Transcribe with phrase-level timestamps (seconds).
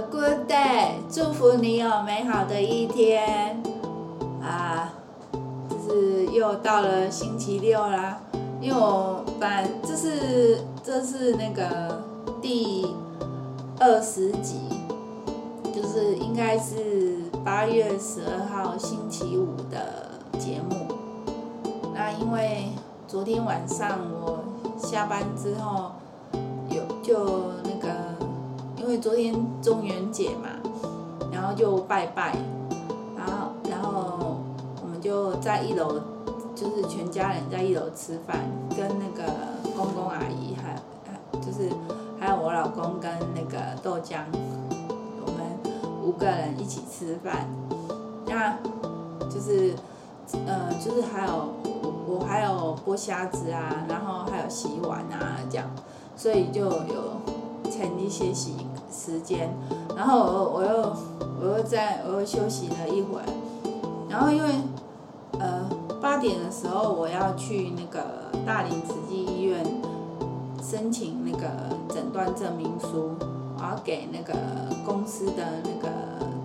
[0.00, 3.62] good day，祝福你有美好的一天。
[4.42, 4.92] 啊，
[5.68, 8.18] 就是又到了星期六啦，
[8.60, 9.48] 因为我本
[9.82, 12.02] 这是这是那个
[12.40, 12.86] 第
[13.78, 14.60] 二十集，
[15.74, 20.88] 就是应该是八月十二号星期五的节目。
[21.94, 22.68] 那因为
[23.06, 24.40] 昨天晚上我
[24.76, 25.92] 下班之后
[26.68, 27.52] 有就，
[28.92, 30.50] 因为昨天中元节嘛，
[31.32, 32.36] 然后就拜拜，
[33.16, 34.36] 然后然后
[34.82, 35.98] 我们就在一楼，
[36.54, 38.40] 就是全家人在一楼吃饭，
[38.76, 39.32] 跟那个
[39.74, 40.74] 公公阿姨还
[41.06, 41.70] 还就是
[42.20, 44.24] 还有我老公跟那个豆浆，
[45.24, 45.72] 我们
[46.04, 47.48] 五个人一起吃饭，
[48.26, 48.58] 那
[49.30, 49.72] 就是
[50.46, 51.48] 呃就是还有。
[51.64, 55.66] 我我还有剥虾子啊，然后还有洗碗啊，这样，
[56.14, 57.16] 所以就有
[57.70, 58.54] 趁一些洗
[58.92, 59.48] 时间，
[59.96, 60.96] 然后我我又
[61.40, 63.20] 我又在我又休息了一会，
[64.08, 64.50] 然后因为
[65.38, 65.68] 呃
[66.00, 68.04] 八点的时候我要去那个
[68.44, 69.64] 大林慈济医院
[70.62, 71.48] 申请那个
[71.88, 73.10] 诊断证明书，
[73.56, 74.34] 我要给那个
[74.84, 75.88] 公司的那个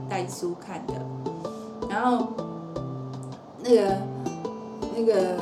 [0.09, 0.93] 代书看的，
[1.89, 2.27] 然后
[3.61, 3.97] 那个
[4.95, 5.37] 那个。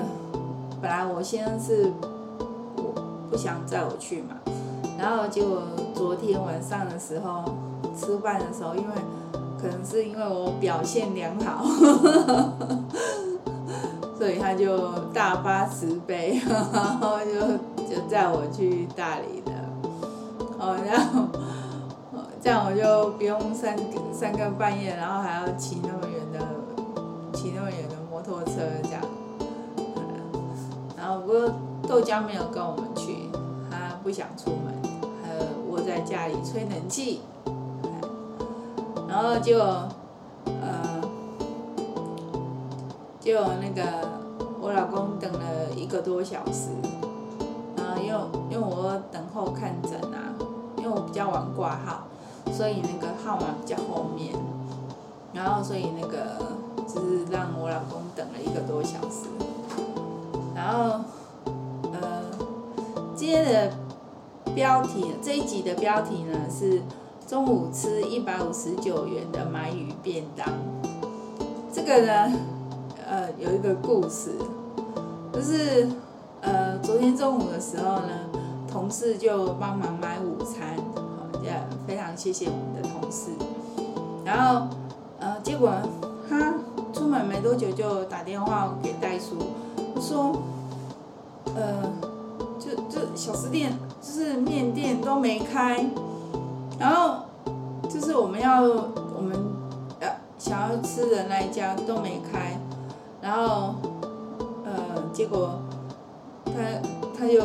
[0.82, 1.92] 本来我先是
[2.76, 2.94] 我
[3.32, 4.36] 不想载我去嘛，
[4.98, 5.62] 然后结果
[5.94, 7.44] 昨天晚上的时候
[7.96, 8.94] 吃饭的时候，因为
[9.62, 11.64] 可能是因为我表现良好，
[14.18, 17.34] 所以他就大发慈悲，然后就
[17.86, 19.52] 就载我去大理了。
[20.58, 21.28] 哦，然后
[22.42, 23.78] 这样我就不用三
[24.14, 26.40] 三更半夜，然后还要骑那么远的
[27.34, 29.02] 骑那么远的摩托车这样。
[30.98, 31.52] 然后不过
[31.88, 33.30] 豆浆没有跟我们去，
[33.70, 34.75] 他不想出门，
[35.96, 37.22] 在家里吹冷气。
[39.08, 41.02] 然后就呃，
[43.22, 44.10] 就那个
[44.60, 46.68] 我老公等了一个多小时，
[47.78, 48.20] 然后因为
[48.50, 50.36] 因为我等候看诊啊，
[50.78, 52.04] 因为我比较晚挂号，
[52.52, 54.36] 所以那个号码比较后面，
[55.32, 56.42] 然后所以那个
[56.86, 59.30] 就是让我老公等了一个多小时。
[60.54, 61.00] 然后，
[61.94, 62.22] 呃，
[63.16, 63.72] 今天的
[64.56, 66.82] 标题，这一集的标题呢是
[67.28, 70.48] 中午吃一百五十九元的鳗鱼便当。
[71.74, 72.32] 这个呢，
[73.06, 74.32] 呃，有一个故事，
[75.34, 75.90] 就是
[76.40, 78.30] 呃，昨天中午的时候呢，
[78.72, 80.78] 同事就帮忙买午餐，
[81.44, 81.52] 也
[81.86, 83.32] 非常谢谢我们的同事。
[84.24, 84.68] 然后，
[85.20, 85.70] 呃，结果
[86.30, 86.54] 他
[86.94, 89.36] 出门没多久就打电话给袋鼠，
[90.00, 90.42] 说。
[91.58, 91.90] 呃，
[92.66, 95.86] 就就小吃店，就是面店都没开，
[96.80, 97.26] 然后
[97.88, 99.38] 就是我们要我们
[100.02, 100.10] 要
[100.40, 102.60] 想要吃的那一家都没开，
[103.22, 103.76] 然后
[104.66, 105.60] 呃，结果
[106.46, 106.54] 他
[107.16, 107.40] 他就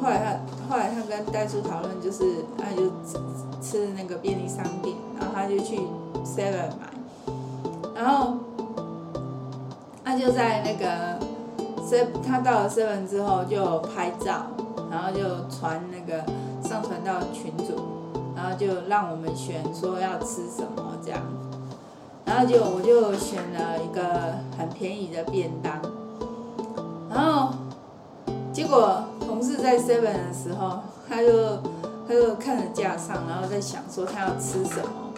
[0.00, 3.18] 后来他后来他跟代书讨论，就是他就吃
[3.60, 5.80] 吃那个便利商店，然后他就去
[6.24, 6.86] Seven 买，
[7.96, 8.34] 然后
[10.04, 11.26] 他就在那个。
[12.26, 14.46] 他到了 seven 之后就拍照，
[14.90, 16.24] 然后就传那个
[16.62, 17.74] 上传到群组，
[18.34, 21.20] 然后就让我们选说要吃什么这样，
[22.24, 24.02] 然后就我就选了一个
[24.58, 25.80] 很便宜的便当，
[27.08, 27.54] 然后
[28.52, 31.56] 结果同事在 seven 的时候，他就
[32.08, 35.14] 他就看着架上，然后在想说他要吃什么，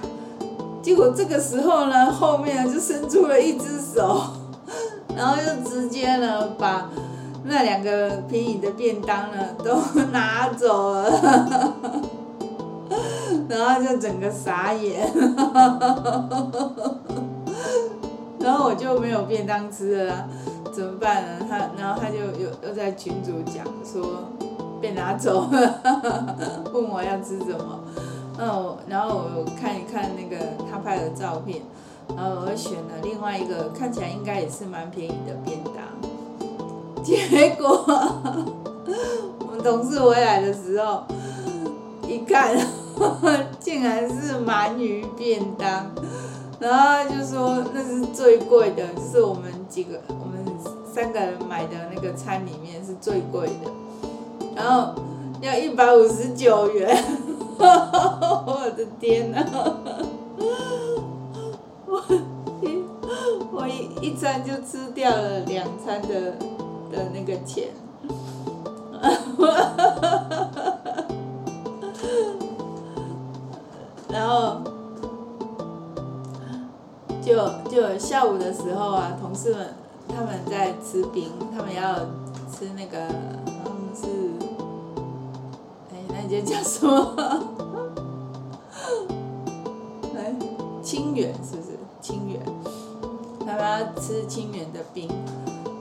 [0.82, 4.37] 结果这个时候呢，后面就伸出了一只手。
[5.18, 6.88] 然后就直接呢，把
[7.42, 9.76] 那两个便宜的便当呢都
[10.12, 11.74] 拿走了，
[13.48, 15.12] 然后就整个傻眼，
[18.38, 20.28] 然后我就没有便当吃了，
[20.72, 21.46] 怎么办呢？
[21.50, 24.22] 他然后他就又又在群主讲说
[24.80, 25.80] 被拿走了，
[26.72, 27.80] 问我要吃什么，
[28.38, 31.60] 然后然后我看一看那个他拍的照片。
[32.16, 35.74] 然后我选了另外一个看起来应该也是蛮便宜的便当，
[37.02, 37.84] 结果
[39.38, 41.04] 我们同事回来的时候
[42.06, 42.56] 一看，
[43.60, 45.90] 竟然是鳗鱼便当，
[46.58, 50.44] 然后就说那是最贵的，就是我们几个我们
[50.92, 53.70] 三个人买的那个餐里面是最贵的，
[54.56, 54.94] 然后
[55.40, 57.04] 要一百五十九元，
[57.60, 59.44] 我的天哪！
[61.88, 62.04] 我
[62.62, 62.84] 一
[63.50, 66.32] 我一一餐就吃掉了两餐的
[66.90, 67.68] 的那个钱，
[74.10, 74.58] 然后
[77.22, 77.36] 就
[77.70, 79.74] 就下午的时候啊，同事们
[80.08, 81.94] 他们在吃冰，他们要
[82.50, 84.06] 吃那个，嗯是，
[85.92, 87.14] 哎，那间叫什么？
[90.16, 90.34] 哎，
[90.82, 91.77] 清远是不是？
[92.08, 92.40] 清远，
[93.40, 95.06] 他们要吃清远的冰，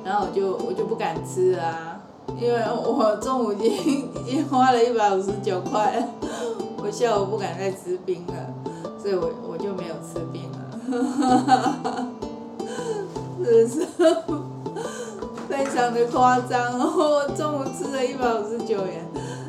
[0.03, 2.01] 然后我就我就不敢吃啊，
[2.37, 6.05] 因为我中午已经已经花了一百五十九块，
[6.83, 8.33] 我下午不敢再吃冰了，
[9.01, 10.57] 所以我我就没有吃冰了。
[10.91, 12.07] 哈哈哈哈
[13.45, 13.87] 是不 是
[15.47, 16.77] 非常的夸张！
[16.77, 19.07] 我中午吃了一百五十九元，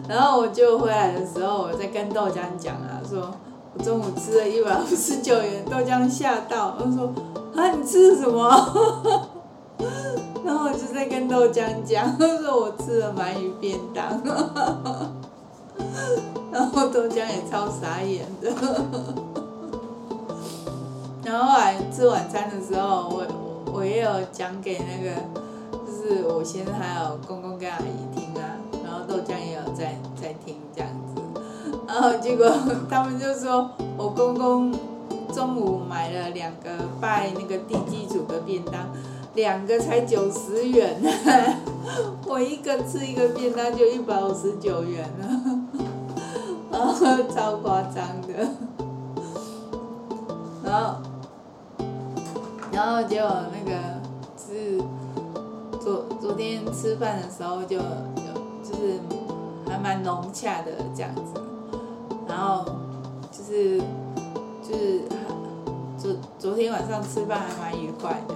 [0.09, 3.35] 然后我就回来的时候，我在跟豆浆讲啊，说
[3.85, 7.13] 中午吃了一百五十九元，豆浆吓到，他说
[7.57, 9.29] 啊，你吃什么？
[10.45, 14.21] 然后我就在跟豆浆讲，他说我吃了鳗鱼便当，
[16.51, 18.51] 然后豆浆也超傻眼的。
[21.25, 23.27] 然后后来吃晚餐的时候，我
[23.73, 25.11] 我也有讲给那个，
[25.87, 29.58] 就是我先生还有公公跟阿姨听啊，然后豆浆也有，
[32.01, 32.49] 然后结果
[32.89, 34.73] 他们就说我公公
[35.35, 38.87] 中午买了两个拜那个地基主的便当，
[39.35, 40.97] 两个才九十元，
[42.25, 45.09] 我一个吃一个便当就一百五十九元。
[45.19, 45.29] 了，
[46.71, 46.95] 然后
[47.35, 48.49] 超夸张的，
[50.65, 51.01] 然后。
[52.71, 53.77] 然后结果那个
[54.37, 54.79] 是
[55.81, 57.83] 昨昨天吃饭的时候就就
[58.63, 59.01] 就是
[59.67, 61.41] 还蛮融洽的这样子，
[62.29, 62.65] 然后
[63.33, 63.79] 就是
[64.63, 65.03] 就是
[65.97, 68.35] 昨昨天晚上吃饭还蛮愉快的，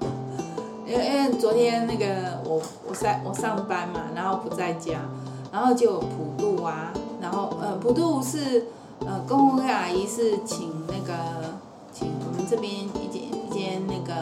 [0.86, 5.00] 因为因为昨天那个我我在我上班嘛，然后不在家，
[5.52, 8.66] 然后就普渡啊，然后呃普渡是
[9.06, 11.14] 呃公公跟阿姨是请那个。
[11.92, 14.14] 请我们这边一间一间那个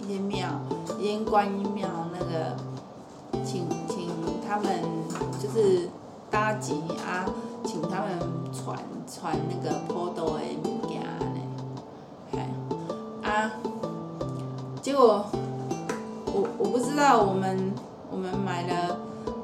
[0.00, 0.48] 一间庙，
[0.98, 2.56] 一间观音庙那个，
[3.44, 4.10] 请请
[4.46, 4.82] 他们
[5.40, 5.88] 就是
[6.28, 7.24] 搭吉啊，
[7.64, 8.18] 请他们
[8.52, 11.40] 传传那个普渡的物件呢，
[12.32, 12.38] 嘿，
[13.22, 13.52] 啊，
[14.80, 15.24] 结果
[16.26, 17.72] 我我不知道我们
[18.10, 18.96] 我们买了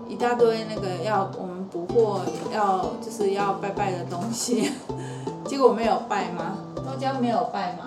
[0.09, 2.20] 一大堆那个要我们补货
[2.53, 4.73] 要就是要拜拜的东西，
[5.47, 6.59] 结果没有拜吗？
[6.76, 7.85] 豆浆没有拜吗？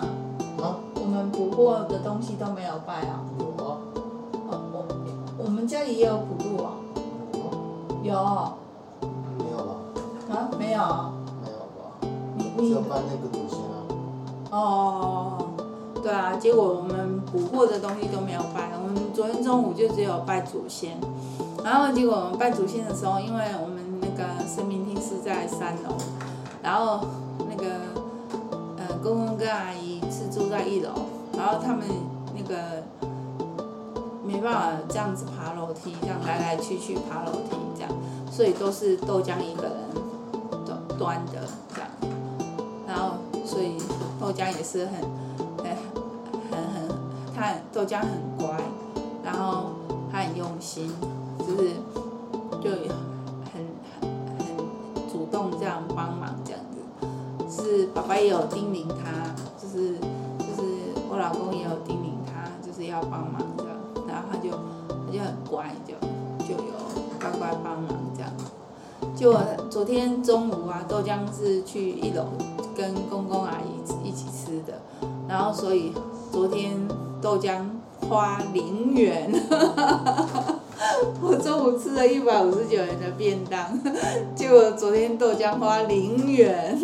[0.62, 0.78] 啊？
[0.96, 3.20] 我们补货的东西都没有拜啊？
[3.40, 3.78] 有啊。
[4.50, 4.86] 哦，我
[5.46, 6.72] 我们家里也有普渡啊。
[8.04, 8.61] 有。
[10.32, 10.50] 啊？
[10.58, 10.80] 没有。
[11.44, 12.08] 没有吧？
[12.36, 12.70] 你你。
[12.70, 13.76] 只有拜那个祖先啊。
[14.52, 15.38] 哦。
[16.02, 18.72] 对啊，结果我们补货的东西都没有拜。
[18.82, 20.98] 我们昨天中午就只有拜祖先，
[21.64, 25.96] 然后结果我们拜祖先的时候，因为我们那个神明厅是在三楼，
[26.64, 27.02] 然后
[27.50, 27.66] 那个
[28.78, 28.98] 呃。
[29.02, 30.90] 公公跟阿姨是住在一楼，
[31.36, 31.84] 然后他们
[32.36, 32.84] 那个
[34.24, 37.92] 没办法这样子爬楼梯，这样来来去去爬楼梯这样，
[38.32, 39.74] 所以都是豆浆一个人
[41.02, 41.90] 端端的这样，
[42.88, 43.76] 然后所以
[44.20, 45.02] 豆浆也是很
[45.58, 45.76] 很
[46.52, 46.90] 很很，
[47.36, 48.56] 他豆浆很乖，
[49.24, 49.72] 然后
[50.12, 50.88] 他很用心，
[51.40, 51.72] 就是
[52.62, 53.66] 就很
[54.00, 54.08] 很
[55.12, 56.78] 主动这样帮忙这样子。
[57.50, 59.96] 是爸爸也有叮咛他，就是
[60.38, 63.76] 就是我老公也有叮咛他，就是要帮忙这样，
[64.08, 65.96] 然后他就他就很乖，就
[66.46, 66.74] 就有
[67.20, 68.30] 乖乖帮忙这样。
[69.16, 69.34] 就
[69.72, 72.26] 昨天中午啊，豆浆是去一楼
[72.76, 74.74] 跟公公阿姨一起吃的，
[75.30, 75.94] 然后所以
[76.30, 76.76] 昨天
[77.22, 77.62] 豆浆
[78.10, 79.32] 花零元。
[81.22, 83.80] 我中午吃了一百五十九元的便当，
[84.36, 86.78] 结果昨天豆浆花零元。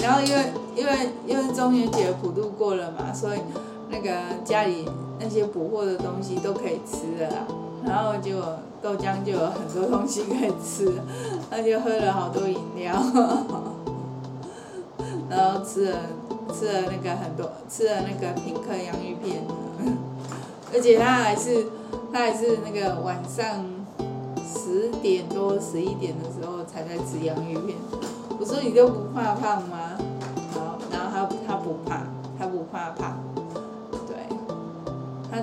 [0.00, 3.40] 然后因为因为因为中元节普渡过了嘛，所以
[3.90, 4.10] 那个
[4.46, 4.88] 家里
[5.20, 7.46] 那些补货的东西都可以吃了啦。
[7.88, 10.92] 然后结果豆浆就有很多东西可以吃，
[11.50, 12.94] 他就喝了好多饮料，
[15.30, 15.98] 然后吃了
[16.52, 19.42] 吃了那个很多吃了那个品客洋芋片。
[20.70, 21.66] 而且他还是，
[22.12, 23.64] 他还是那个晚上
[24.44, 27.78] 十点多、十一点的时候才在吃洋芋片。
[28.38, 29.96] 我说你都不怕胖吗？
[30.52, 32.02] 好，然后他他不怕，
[32.38, 33.18] 他不怕胖。
[34.06, 34.28] 对，
[35.30, 35.40] 他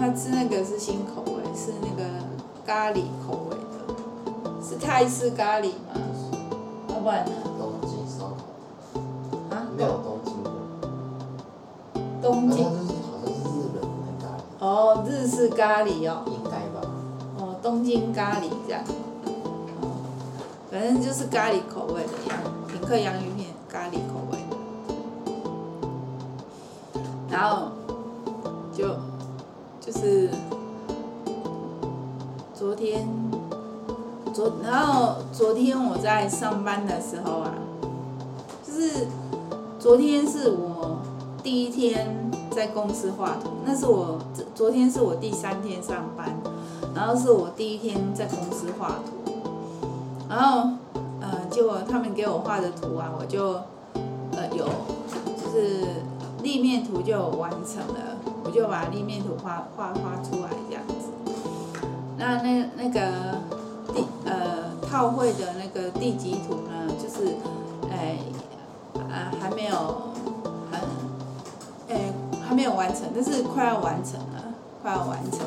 [0.00, 2.02] 他吃那个是新口味，是那个
[2.66, 3.62] 咖喱口味的，
[4.62, 5.94] 是泰式咖喱吗？
[6.88, 7.32] 要、不然呢？
[7.58, 8.42] 东京烧烤。
[9.54, 9.66] 啊？
[9.76, 10.50] 没有东京的。
[12.20, 12.64] 东京。
[12.64, 13.86] 好像是日本的
[14.20, 14.40] 咖喱。
[14.58, 16.22] 哦，日式咖喱哦。
[16.26, 16.80] 应该吧。
[17.38, 18.82] 哦，东京咖喱这样。
[20.70, 24.56] 反正就是咖喱口味的洋平克洋芋片，咖喱口味的。
[27.30, 27.68] 然后，
[36.24, 37.52] 在上班的时候啊，
[38.66, 39.06] 就是
[39.78, 40.96] 昨天是我
[41.42, 44.18] 第一天在公司画图，那是我
[44.54, 46.34] 昨天是我第三天上班，
[46.94, 49.34] 然后是我第一天在公司画图，
[50.26, 50.70] 然后
[51.20, 53.60] 呃，结果他们给我画的图啊，我就
[54.32, 55.84] 呃有就是。
[56.42, 61.08] 立面图就完成了，我就把立面图画画画出来这样子。
[62.18, 63.00] 那那那个
[63.94, 64.63] 地呃
[64.94, 67.34] 套绘的那个地基图呢，就是
[67.90, 68.16] 哎
[69.10, 70.12] 啊还没有
[70.70, 70.80] 很
[71.88, 72.12] 哎
[72.46, 75.40] 还没有完成，但是快要完成了，快要完成，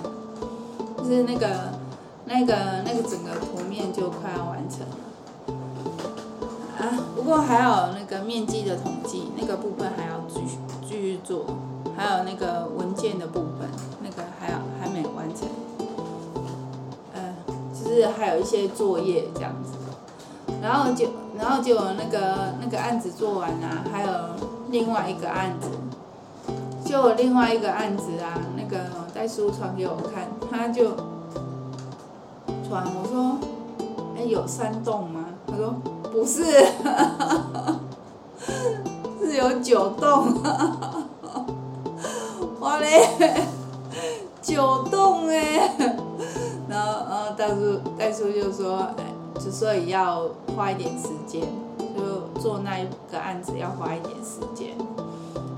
[0.97, 1.47] 就是那个
[2.25, 4.97] 那个那个整个图面就快要完成了。
[6.79, 6.83] 啊，
[7.15, 10.57] 不过还有那个面积的统计那个部分还要继续。
[10.85, 11.45] 继续做，
[11.95, 13.56] 还有那个文件的部分，
[17.97, 19.71] 是还有一些作业这样子，
[20.61, 24.09] 然后就然后就那个那个案子做完啊，还有
[24.69, 25.69] 另外一个案子，
[26.85, 28.77] 就另外一个案子啊，那个
[29.13, 30.91] 代书传给我看，他就
[32.67, 33.39] 传我说，
[34.15, 35.25] 哎，有三栋吗？
[35.47, 35.73] 他说
[36.11, 36.43] 不是。
[39.19, 40.35] 是有九栋，
[42.61, 43.09] 哇嘞，
[44.41, 45.75] 九栋哎，
[46.69, 46.89] 然后
[47.37, 49.05] 代书代书就说，哎，
[49.39, 51.47] 之所以要花一点时间，
[51.95, 54.75] 就做那一个案子要花一点时间，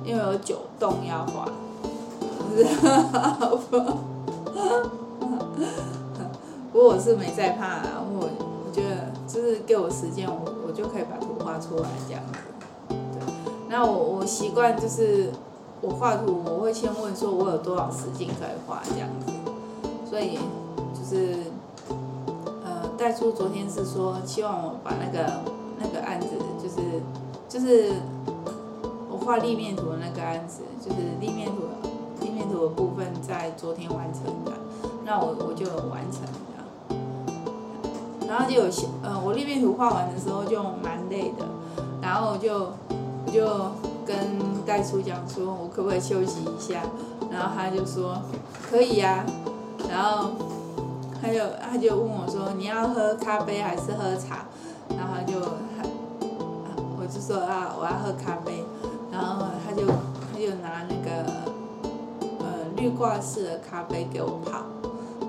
[0.03, 1.48] 因为有九栋要画，
[6.71, 8.29] 不过我是没在怕啦，我
[8.65, 12.39] 我觉得就是给我时间，我我就可以把图画出来这样子。
[12.89, 13.21] 对
[13.69, 15.31] 那我我习惯就是
[15.79, 19.31] 我画图，我会先问说我有多少时间可以画这样子，
[20.09, 20.38] 所以
[20.93, 21.38] 就是，
[23.00, 25.41] 代书昨天是说希望我把那个
[25.79, 26.27] 那个案子
[26.62, 27.01] 就是
[27.48, 27.94] 就是
[29.10, 31.63] 我画立面图的那个案子，就是立面图
[32.22, 34.51] 立面图的部分在昨天完成的，
[35.06, 36.27] 那我我就完成，
[38.27, 41.46] 然后就有些呃我立面图画完的时候就蛮累的，
[42.01, 42.68] 然后就。
[43.32, 43.46] 就
[44.08, 44.18] 跟
[44.65, 46.82] 戴叔讲说，我可不可以休息一下？
[47.32, 48.18] 然后他就说
[48.68, 49.25] 可以呀、啊。
[49.88, 50.32] 然后
[51.29, 54.45] 他就他就问我说，你要喝咖啡还是喝茶？
[54.98, 55.38] 然后就
[56.98, 58.63] 我就说啊，我要喝咖啡。
[59.12, 61.29] 然后他就他就拿那个
[62.39, 62.45] 呃
[62.75, 64.63] 绿挂式的咖啡给我泡。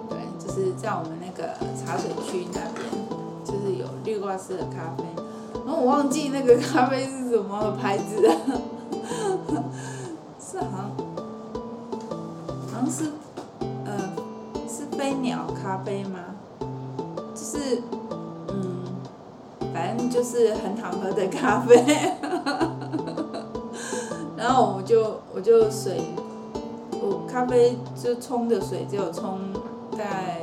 [0.08, 2.88] 对，就是在我们那个茶水区那边，
[3.44, 5.04] 就是有绿挂式的咖啡。
[5.66, 8.34] 然后我忘记那个咖啡是什么牌子了，
[20.10, 21.76] 就是很好喝的咖啡。
[24.36, 26.02] 然后我就我就水，
[26.92, 29.38] 我咖啡就冲的水只有冲
[29.96, 30.40] 在，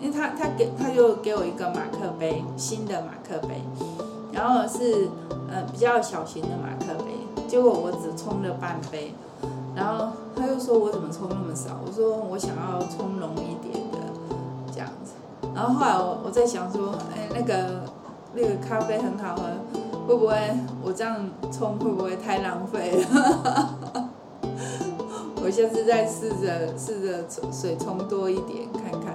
[0.00, 3.62] 因为他他给他就给我一个马克杯，新的马克杯。
[4.32, 5.08] 然后是
[5.50, 7.12] 呃比较小型的马克杯，
[7.46, 9.14] 结果我只冲了半杯，
[9.76, 11.78] 然后他又说我怎么冲那么少？
[11.86, 13.98] 我说我想要冲浓一点的
[14.72, 15.12] 这样子。
[15.54, 17.84] 然后后来我我在想说，哎那个
[18.34, 19.42] 那个咖啡很好喝，
[20.06, 20.34] 会不会
[20.82, 24.08] 我这样冲会不会太浪费了？
[25.44, 29.14] 我下次再试着试着水冲多一点看看，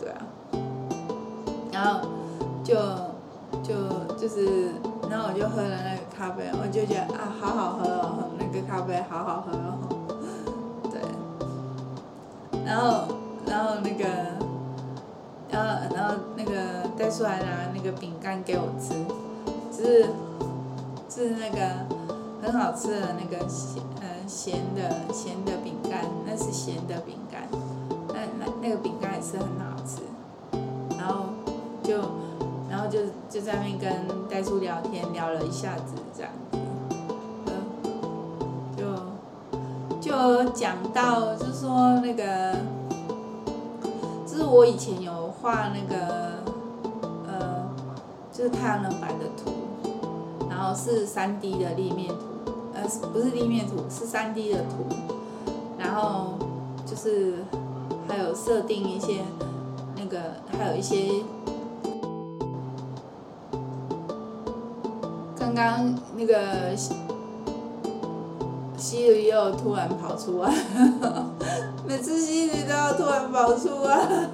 [0.00, 0.22] 对啊，
[1.72, 2.00] 然后
[2.64, 2.76] 就。
[3.62, 3.74] 就
[4.16, 4.72] 就是，
[5.10, 9.78] 然后我就喝了那个咖啡，我就觉得啊，好好喝哦，那个咖啡好好喝哦，
[10.90, 10.98] 对。
[12.64, 13.04] 然后，
[13.46, 14.04] 然后那个，
[17.02, 18.94] 带出来拿那个饼干给我吃，
[19.76, 20.04] 就是，
[21.08, 21.84] 是那个
[22.40, 27.48] 很好吃的那个咸，呃，咸的咸的饼干，那是咸的饼干，
[28.06, 29.98] 那那那个饼干也是很好吃，
[30.96, 31.24] 然后
[31.82, 32.00] 就。
[32.70, 33.92] 然后就就在那边跟
[34.30, 36.58] 代书聊天，聊了一下子这样子，
[37.44, 37.52] 嗯，
[38.74, 42.56] 就就讲到就是说那个，
[44.26, 46.41] 就是我以前有画那个，
[48.42, 49.52] 是太阳能板的图，
[50.50, 52.82] 然后是三 D 的立面图，呃，
[53.12, 54.84] 不是立面图，是三 D 的图，
[55.78, 56.34] 然后
[56.84, 57.44] 就是
[58.08, 59.20] 还有设定一些
[59.96, 60.18] 那个，
[60.58, 61.22] 还有一些。
[65.38, 66.74] 刚刚那个
[68.76, 70.52] 吸率又突然跑出来，
[71.86, 74.28] 每次吸率都要突然跑出来，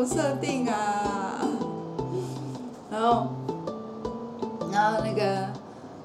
[0.00, 1.46] 么设定啊？
[2.90, 3.26] 然后，
[4.72, 5.48] 然后那个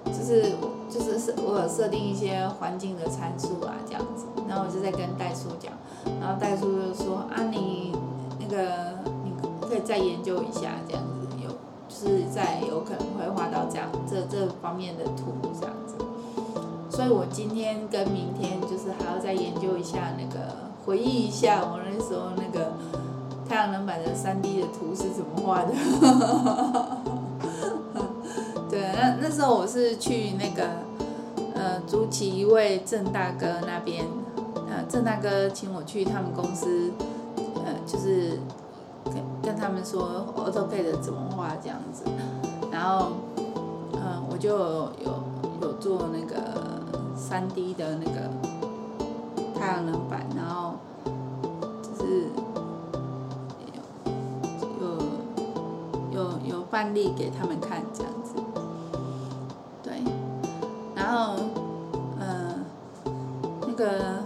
[0.06, 0.52] 就是
[0.90, 5.72] 就是设我有设定一些环境的参数啊，这样子，然后我就在跟代叔讲，
[6.20, 7.94] 然后代叔就说啊，你
[8.40, 11.56] 那个你可以再研究一下这样子有，就。
[11.88, 15.96] 是在有可能会画到这样这这方面的图这样子，
[16.90, 20.54] 所以我今天跟明天就是还要再研究一下那个，
[20.86, 22.74] 回忆一下我那时候那个
[23.48, 25.72] 太阳能板的三 D 的图是怎么画的。
[28.70, 30.68] 对，那那时候我是去那个
[31.54, 34.06] 呃，租起一位郑大哥那边，
[34.70, 36.92] 呃，郑大哥请我去他们公司，
[37.64, 38.40] 呃，就是。
[39.06, 42.04] 跟跟他们说 AutoCAD 怎么画这样子，
[42.72, 43.12] 然后，
[43.94, 44.92] 嗯，我就有
[45.62, 46.42] 有做那个
[47.16, 48.32] 3D 的那个
[49.54, 50.05] 太阳能
[56.86, 58.36] 案例给他们看这样子，
[59.82, 60.04] 对，
[60.94, 61.36] 然后，
[62.20, 62.64] 嗯，
[63.62, 64.24] 那个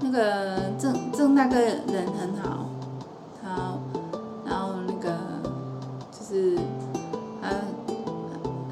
[0.00, 2.64] 那个郑郑大哥人很好。
[3.42, 3.74] 他，
[4.46, 5.14] 然后那个
[6.10, 6.56] 就是
[7.42, 7.50] 他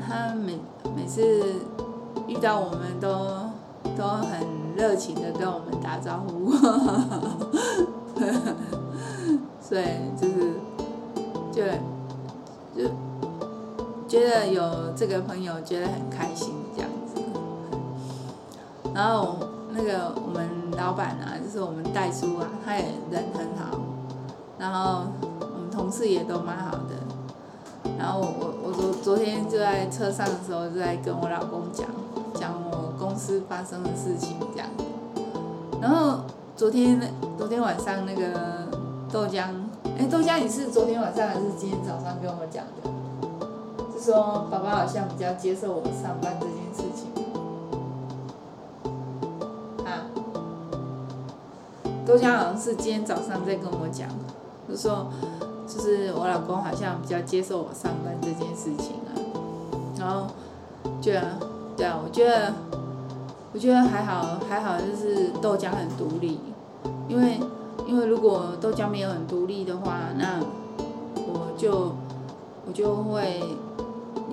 [0.09, 0.59] 他每
[0.97, 1.21] 每次
[2.26, 3.11] 遇到我们都
[3.94, 4.40] 都很
[4.75, 6.50] 热情的跟我们打招呼，
[9.61, 9.85] 所以
[10.18, 10.54] 就是
[11.52, 11.62] 就就
[14.14, 14.62] 觉得有
[14.94, 17.21] 这个朋友觉得很开心这样子。
[18.94, 19.38] 然后
[19.73, 23.76] 那个我们老板啊，就是我们代书啊，他也人很好，
[24.56, 25.06] 然后
[25.40, 27.90] 我们同事也都蛮好的。
[27.98, 31.88] 然后我我昨昨天就在车上的时候就在跟我老公讲
[32.35, 34.68] 讲我公司发生的事情这样，
[35.83, 36.20] 然后
[36.55, 37.00] 昨天
[37.37, 38.68] 昨天晚上那个
[39.11, 39.48] 豆浆，
[39.98, 42.94] 哎豆浆你是昨天晚上还是今天早上跟我们讲的？
[43.94, 47.11] 是说爸爸好像比较接受我上班这件事情，
[49.85, 50.07] 啊？
[52.07, 54.09] 豆浆好像是今天早上在跟我讲，
[54.68, 55.07] 就说。
[55.66, 59.11] 就是我老公好像比较接受我上班这件事情啊，
[59.98, 60.26] 然后，
[61.02, 61.24] 对啊，
[61.74, 62.52] 对啊，我觉得，
[63.54, 66.38] 我觉得还好，还好，就是豆浆很独立，
[67.09, 67.40] 因为，
[67.87, 70.38] 因为如果豆浆没有很独立的话，那
[71.16, 71.92] 我就，
[72.66, 73.42] 我就会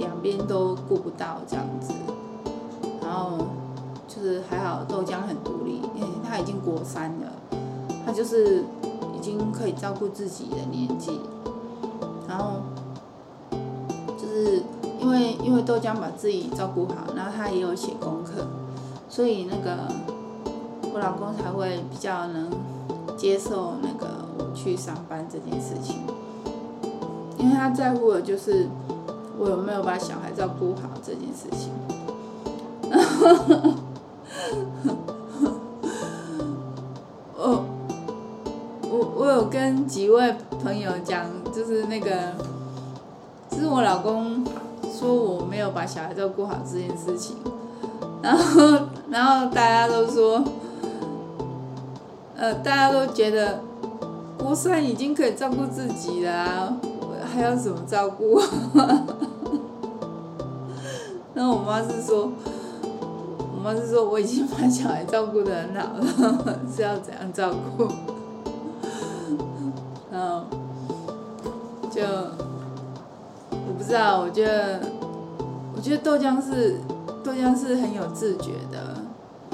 [0.01, 1.93] 两边都顾不到这样子，
[3.01, 3.37] 然后，
[4.07, 7.31] 就是还好豆浆很独立，因为他已经国三了，
[8.05, 8.63] 他就是。
[9.13, 11.19] 已经可以照顾自己的年纪，
[12.27, 12.53] 然后
[14.17, 14.63] 就是
[14.99, 18.47] 因为因为豆浆把自己照顾好，然后他也有写功课，
[19.07, 19.87] 所以那个
[20.91, 22.49] 我老公才会比较能
[23.15, 24.07] 接受那个
[24.39, 25.97] 我去上班这件事情，
[27.37, 28.67] 因为他在乎的就是
[29.41, 31.71] 我有没有把小孩照顾好这件事情。
[37.33, 37.65] 我
[39.17, 42.35] 我有跟几位朋友讲，就是那个，
[43.49, 44.45] 就是我老公
[44.93, 47.37] 说我没有把小孩照顾好这件事情，
[48.21, 50.43] 然后，然后大家都说，
[52.35, 53.61] 呃，大家都觉得
[54.37, 56.77] 国三已经可以照顾自己了啊，
[57.33, 58.39] 还要怎么照顾？
[61.41, 62.31] 然后我妈是说，
[62.83, 67.87] 我妈是说我已经把小孩照顾得很好了，是要怎样照顾？
[70.11, 70.43] 然后
[71.89, 72.03] 就
[73.49, 74.81] 我不知道，我觉得，
[75.75, 76.79] 我觉得豆浆是
[77.23, 78.97] 豆浆是很有自觉的，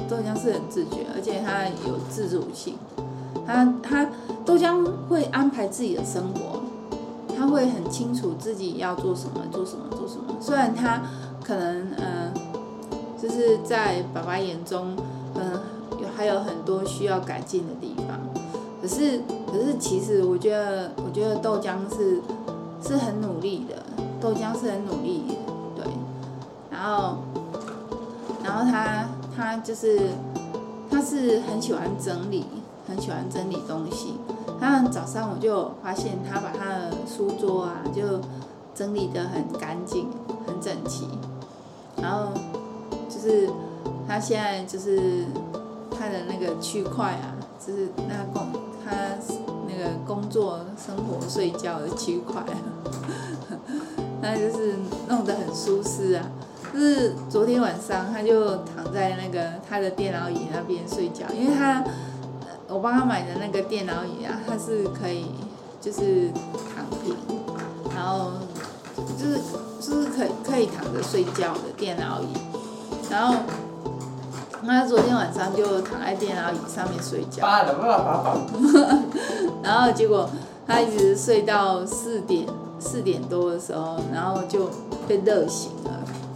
[0.09, 2.75] 豆浆是很自觉，而且它有自主性，
[3.45, 4.05] 它它
[4.45, 6.63] 豆浆会安排自己的生活，
[7.33, 10.35] 他会很清楚自己要做什么，做什么，做什么。
[10.41, 11.01] 虽然他
[11.47, 12.33] 可能嗯、呃，
[13.17, 14.97] 就是在爸爸眼中，
[15.35, 18.19] 嗯、有还有很多需要改进的地方。
[18.81, 22.21] 可是，可是，其实我觉得，我觉得豆浆是
[22.85, 23.81] 是很努力的，
[24.19, 25.93] 豆浆是很努力的，对。
[26.69, 27.19] 然后，
[28.43, 30.09] 然后他他就是
[30.91, 32.45] 他是很喜欢整理，
[32.87, 34.15] 很喜欢整理东西。
[34.59, 38.01] 他早上我就发现他把他的书桌啊，就
[38.75, 40.09] 整理得很干净，
[40.45, 41.07] 很整齐。
[42.01, 42.31] 然后
[43.09, 43.49] 就是
[44.07, 45.25] 他现在就是
[45.91, 48.47] 他的那个区块啊，就是那个。
[48.89, 48.93] 他
[49.67, 52.41] 那个工作、生活、睡觉的区块，
[54.23, 54.75] 那就是
[55.09, 56.23] 弄得很舒适啊。
[56.73, 61.83] 就是昨天晚上，他就躺在那个他的电脑椅那边睡觉，因为他
[62.69, 65.25] 我帮他买的那个电脑椅啊，它是可以
[65.81, 66.31] 就是
[66.73, 67.13] 躺平，
[67.93, 68.31] 然后
[69.17, 69.39] 就是
[69.79, 72.27] 就是可以可以躺着睡觉的电脑椅，
[73.09, 73.35] 然后。
[74.65, 77.47] 他昨天晚上就躺在电脑椅上面睡觉，
[79.63, 80.29] 然后结果
[80.65, 82.45] 他一直睡到四点
[82.77, 84.69] 四点多的时候，然后就
[85.07, 85.91] 被热醒了，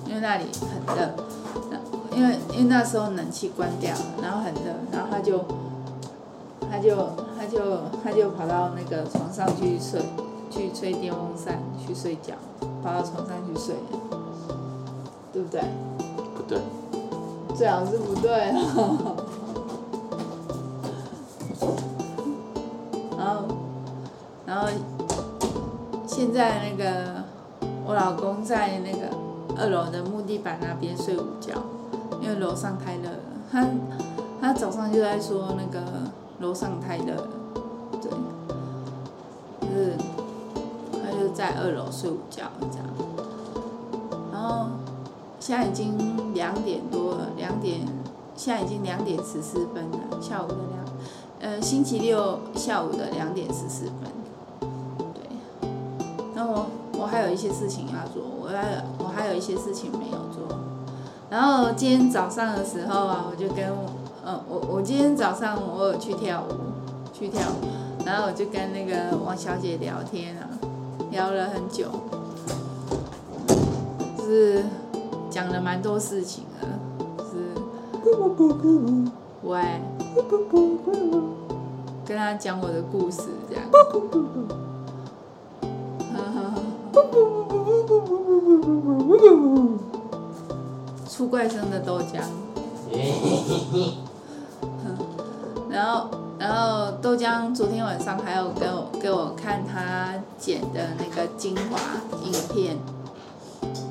[0.07, 1.09] 因为那里很热，
[2.15, 4.61] 因为因为那时候冷气关掉了，然后很热，
[4.93, 5.43] 然后他就
[6.69, 6.95] 他就
[7.37, 7.59] 他就
[8.01, 10.01] 他就跑到那个床上去睡，
[10.51, 12.35] 去吹电风扇去睡觉，
[12.83, 13.75] 跑到床上去睡，
[15.31, 15.61] 对不对？
[16.35, 16.59] 不对。
[17.55, 18.31] 最好是不对，
[23.17, 23.45] 然后，
[24.45, 24.67] 然后，
[26.07, 27.23] 现在那个
[27.85, 29.09] 我老公在那个
[29.57, 31.53] 二楼的木地板那边睡午觉，
[32.21, 33.19] 因为楼上太热了。
[33.51, 33.67] 他
[34.39, 35.85] 他早上就在说那个
[36.39, 37.27] 楼上太热了，
[41.51, 42.87] 在二楼睡午觉这样，
[44.31, 44.67] 然后。
[45.39, 47.79] 现在已经两点多了，两点，
[48.35, 50.55] 现在已经两点十四分了，下午的
[51.39, 54.69] 两，呃，星期六下午的两点十四分，
[55.15, 55.23] 对。
[56.35, 60.59] 然后我我还有一些事情要做，我还我还有一些事情没有做。
[61.31, 63.65] 然后今天早上的时候啊，我就跟，
[64.23, 66.53] 呃，我我今天早上我有去跳舞，
[67.11, 67.65] 去跳舞，
[68.05, 70.47] 然后我就跟那个王小姐聊天啊，
[71.11, 71.85] 聊了很久，
[74.17, 74.63] 就是。
[75.29, 76.67] 讲了蛮多事情的，
[77.23, 77.55] 是，
[79.43, 79.61] 喂，
[82.05, 83.63] 跟他讲我的故事这样，
[91.09, 92.21] 出怪声的豆浆，
[97.29, 101.79] 后豆浆昨天晚上还有给我给我看他剪的那个精华
[102.23, 102.77] 影片。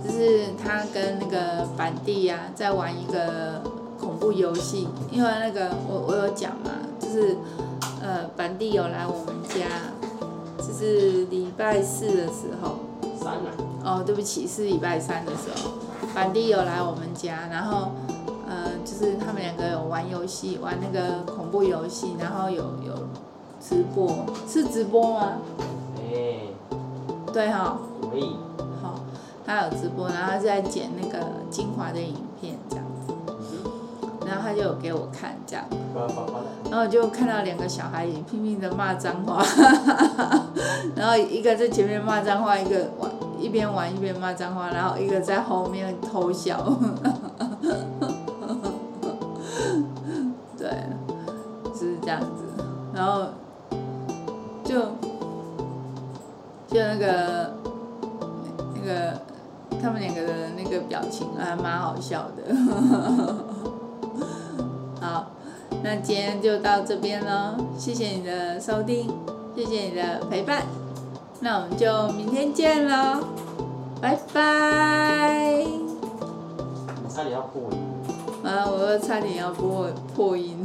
[0.04, 3.62] 就是他跟那个板弟呀、啊，在玩一个
[3.98, 7.36] 恐怖游戏，因为那个我我有讲嘛，就是
[8.02, 9.66] 呃板弟有来我们家，
[10.58, 12.80] 就是礼拜四的时候。
[13.18, 13.50] 三啊。
[13.84, 15.70] 哦，对不起，是礼拜三的时候，
[16.14, 17.92] 板弟有来我们家，然后
[18.50, 22.92] 呃就是他们两个有玩游戏，玩那个恐怖游戏，然后有有
[23.60, 25.32] 直播，是直播吗？
[25.96, 26.54] 哎、欸。
[27.32, 27.78] 对哈。
[28.10, 28.36] 可以。
[28.82, 28.98] 好
[29.46, 33.12] 他有直播，然后他在剪那个精华的影片这样子，
[34.26, 35.64] 然后他就有给我看这样，
[36.70, 39.44] 然后我就看到两个小孩也拼命的骂脏话，
[40.94, 43.10] 然后一个在前面骂脏话，一个玩
[43.40, 46.64] 一边玩一边骂脏话，然后一个在后面偷笑，
[52.02, 52.44] 这样子，
[52.94, 53.26] 然后
[54.64, 54.80] 就
[56.68, 57.52] 就那个
[58.74, 59.20] 那个。
[59.82, 62.54] 他们两个的那个表情还蛮好笑的。
[65.00, 65.30] 好，
[65.82, 69.10] 那今天就到这边了，谢谢你的收听，
[69.56, 70.64] 谢谢你的陪伴，
[71.40, 73.24] 那我们就明天见喽，
[74.02, 75.64] 拜拜。
[77.02, 77.78] 我差点要破音。
[78.44, 80.58] 啊，我又差点要破破音。